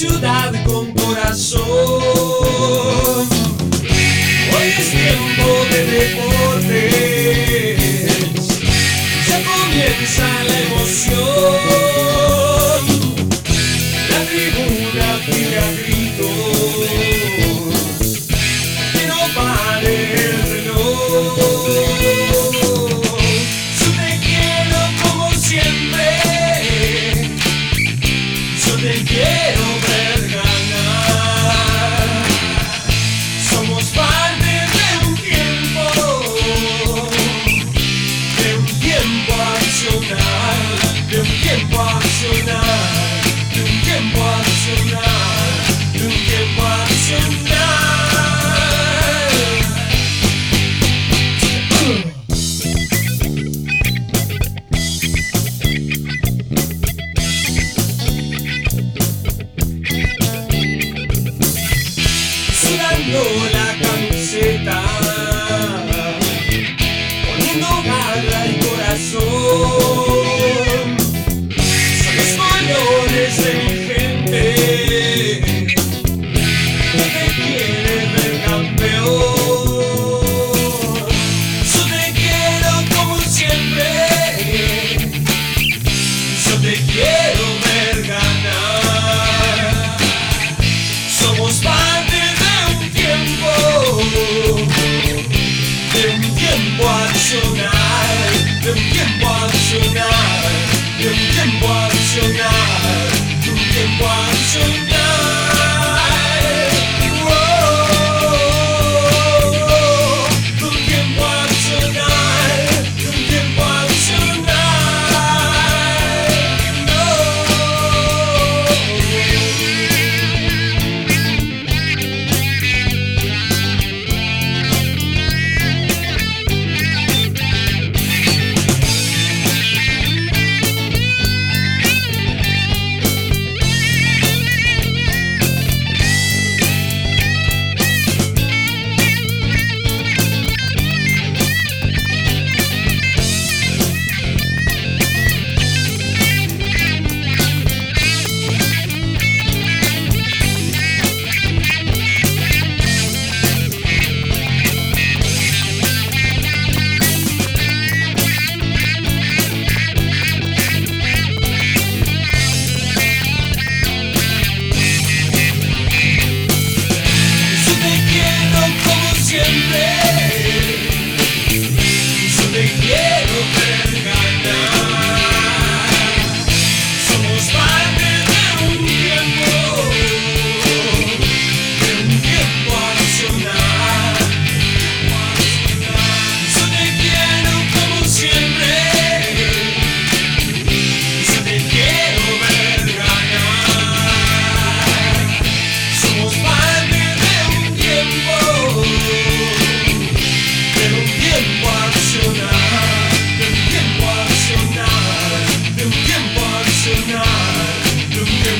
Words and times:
ciudad 0.00 0.50
con 0.64 0.90
corazón. 0.92 1.60
Hoy 4.56 4.68
es 4.78 4.90
tiempo 4.90 5.46
de 5.70 5.80
deportes, 5.84 6.29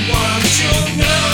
want 0.08 0.60
you 0.60 0.96
know 0.96 1.29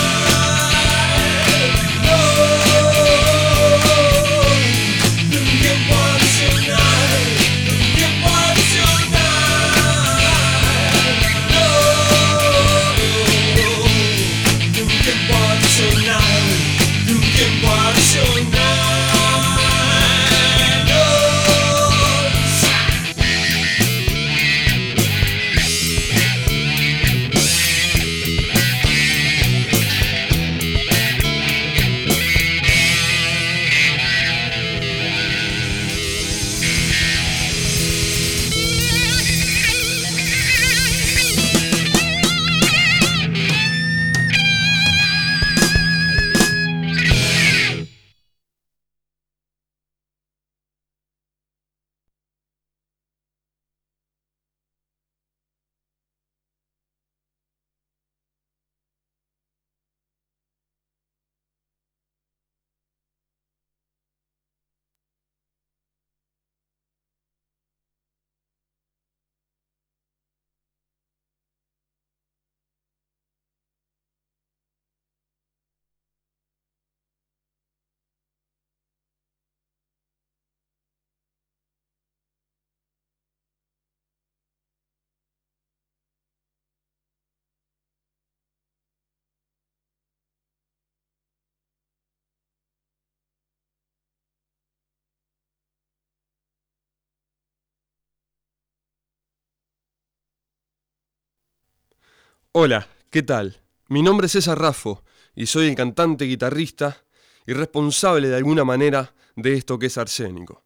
Hola, 102.58 102.88
¿qué 103.11 103.23
tal? 103.23 103.61
Mi 103.88 104.00
nombre 104.00 104.29
es 104.29 104.32
César 104.32 104.58
Raffo 104.58 105.05
y 105.35 105.44
soy 105.44 105.69
el 105.69 105.75
cantante, 105.75 106.25
guitarrista 106.25 107.05
y 107.47 107.53
responsable 107.53 108.31
de 108.31 108.37
alguna 108.37 108.64
manera 108.64 109.12
de 109.35 109.53
esto 109.53 109.79
que 109.79 109.88
es 109.88 109.99
arsénico. 109.99 110.64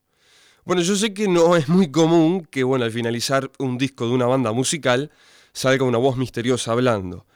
Bueno, 0.64 0.82
yo 0.82 0.94
sé 0.94 1.12
que 1.12 1.26
no 1.26 1.56
es 1.56 1.69
muy 1.69 1.90
común 1.90 2.46
que, 2.48 2.62
bueno, 2.62 2.84
al 2.84 2.92
finalizar 2.92 3.50
un 3.58 3.76
disco 3.76 4.06
de 4.06 4.12
una 4.12 4.26
banda 4.26 4.52
musical 4.52 5.10
salga 5.52 5.84
una 5.84 5.98
voz 5.98 6.16
misteriosa 6.16 6.70
hablando. 6.70 7.26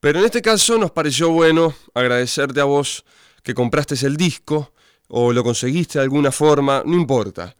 Pero 0.00 0.18
en 0.18 0.26
este 0.26 0.42
caso 0.42 0.76
nos 0.76 0.90
pareció 0.90 1.30
bueno 1.30 1.74
agradecerte 1.94 2.60
a 2.60 2.64
vos 2.64 3.06
que 3.42 3.54
compraste 3.54 3.94
el 4.04 4.18
disco 4.18 4.74
o 5.08 5.32
lo 5.32 5.42
conseguiste 5.42 5.98
de 5.98 6.02
alguna 6.02 6.30
forma, 6.30 6.82
no 6.84 6.94
importa. 6.94 7.56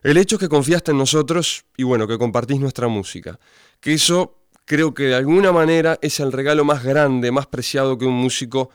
El 0.00 0.16
hecho 0.16 0.36
es 0.36 0.40
que 0.42 0.48
confiaste 0.48 0.92
en 0.92 0.98
nosotros 0.98 1.64
y 1.76 1.82
bueno, 1.82 2.06
que 2.06 2.18
compartís 2.18 2.60
nuestra 2.60 2.86
música. 2.86 3.40
Que 3.80 3.94
eso 3.94 4.37
creo 4.68 4.92
que 4.92 5.04
de 5.04 5.14
alguna 5.14 5.50
manera 5.50 5.98
es 6.02 6.20
el 6.20 6.30
regalo 6.30 6.62
más 6.62 6.84
grande, 6.84 7.32
más 7.32 7.46
preciado 7.46 7.96
que 7.96 8.04
un 8.04 8.12
músico 8.12 8.68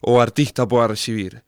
o 0.00 0.20
artista 0.20 0.66
pueda 0.66 0.86
recibir. 0.86 1.42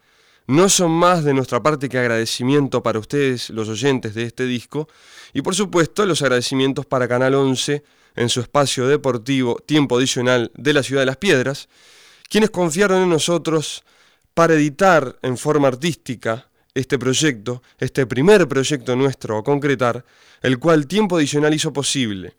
No 0.49 0.69
son 0.69 0.91
más 0.91 1.23
de 1.23 1.33
nuestra 1.33 1.63
parte 1.63 1.89
que 1.89 1.99
agradecimiento 1.99 2.83
para 2.83 2.99
ustedes, 2.99 3.49
los 3.51 3.69
oyentes 3.69 4.15
de 4.15 4.25
este 4.25 4.45
disco, 4.45 4.89
y 5.33 5.43
por 5.43 5.55
supuesto 5.55 6.05
los 6.05 6.21
agradecimientos 6.21 6.85
para 6.85 7.07
Canal 7.07 7.37
11 7.37 7.85
en 8.17 8.29
su 8.29 8.41
espacio 8.41 8.89
deportivo 8.89 9.63
Tiempo 9.65 9.97
Adicional 9.97 10.51
de 10.57 10.73
la 10.73 10.83
Ciudad 10.83 11.03
de 11.03 11.07
las 11.07 11.17
Piedras, 11.17 11.69
quienes 12.29 12.51
confiaron 12.51 13.05
en 13.05 13.09
nosotros 13.09 13.85
para 14.35 14.55
editar 14.55 15.17
en 15.23 15.39
forma 15.39 15.69
artística 15.69 16.49
este 16.75 16.99
proyecto, 16.99 17.63
este 17.79 18.05
primer 18.07 18.49
proyecto 18.49 18.97
nuestro 18.97 19.39
a 19.39 19.45
concretar, 19.45 20.05
el 20.43 20.59
cual 20.59 20.89
Tiempo 20.89 21.17
Adicional 21.19 21.55
hizo 21.55 21.73
posible. 21.73 22.35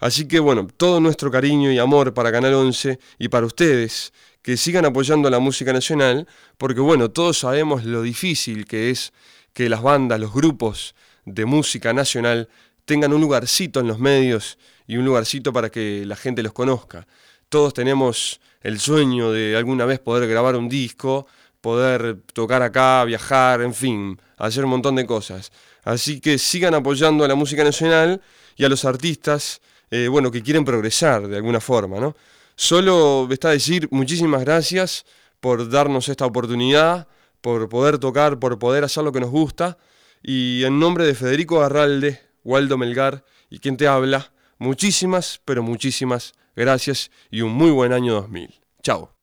Así 0.00 0.28
que 0.28 0.38
bueno, 0.38 0.68
todo 0.76 1.00
nuestro 1.00 1.30
cariño 1.30 1.72
y 1.72 1.78
amor 1.78 2.14
para 2.14 2.30
Canal 2.30 2.54
11 2.54 2.98
y 3.18 3.28
para 3.28 3.46
ustedes, 3.46 4.12
que 4.42 4.56
sigan 4.56 4.84
apoyando 4.84 5.28
la 5.28 5.40
música 5.40 5.72
nacional, 5.72 6.26
porque 6.56 6.80
bueno, 6.80 7.10
todos 7.10 7.38
sabemos 7.38 7.84
lo 7.84 8.02
difícil 8.02 8.64
que 8.66 8.90
es 8.90 9.12
que 9.52 9.68
las 9.68 9.82
bandas, 9.82 10.20
los 10.20 10.32
grupos 10.32 10.94
de 11.24 11.44
música 11.44 11.92
nacional 11.92 12.48
tengan 12.84 13.12
un 13.12 13.20
lugarcito 13.20 13.80
en 13.80 13.88
los 13.88 13.98
medios 13.98 14.56
y 14.86 14.96
un 14.96 15.04
lugarcito 15.04 15.52
para 15.52 15.68
que 15.68 16.04
la 16.06 16.16
gente 16.16 16.42
los 16.42 16.52
conozca. 16.52 17.06
Todos 17.48 17.74
tenemos 17.74 18.40
el 18.62 18.78
sueño 18.78 19.32
de 19.32 19.56
alguna 19.56 19.84
vez 19.84 19.98
poder 19.98 20.28
grabar 20.28 20.56
un 20.56 20.68
disco, 20.68 21.26
poder 21.60 22.18
tocar 22.32 22.62
acá, 22.62 23.04
viajar, 23.04 23.62
en 23.62 23.74
fin, 23.74 24.20
hacer 24.36 24.64
un 24.64 24.70
montón 24.70 24.94
de 24.94 25.06
cosas. 25.06 25.52
Así 25.82 26.20
que 26.20 26.38
sigan 26.38 26.74
apoyando 26.74 27.24
a 27.24 27.28
la 27.28 27.34
música 27.34 27.64
nacional 27.64 28.22
y 28.56 28.64
a 28.64 28.68
los 28.68 28.84
artistas, 28.84 29.60
eh, 29.90 30.08
bueno, 30.08 30.30
que 30.30 30.42
quieren 30.42 30.64
progresar 30.64 31.28
de 31.28 31.36
alguna 31.36 31.60
forma, 31.60 31.98
¿no? 31.98 32.16
Solo 32.56 33.28
está 33.30 33.50
decir 33.50 33.88
muchísimas 33.90 34.40
gracias 34.40 35.04
por 35.40 35.70
darnos 35.70 36.08
esta 36.08 36.26
oportunidad, 36.26 37.06
por 37.40 37.68
poder 37.68 37.98
tocar, 37.98 38.38
por 38.38 38.58
poder 38.58 38.84
hacer 38.84 39.04
lo 39.04 39.12
que 39.12 39.20
nos 39.20 39.30
gusta. 39.30 39.78
Y 40.22 40.64
en 40.64 40.80
nombre 40.80 41.06
de 41.06 41.14
Federico 41.14 41.60
Garralde, 41.60 42.20
Waldo 42.44 42.76
Melgar 42.76 43.24
y 43.48 43.60
quien 43.60 43.76
te 43.76 43.86
habla, 43.86 44.32
muchísimas, 44.58 45.40
pero 45.44 45.62
muchísimas 45.62 46.34
gracias 46.56 47.10
y 47.30 47.42
un 47.42 47.52
muy 47.52 47.70
buen 47.70 47.92
año 47.92 48.14
2000. 48.14 48.60
Chao. 48.82 49.17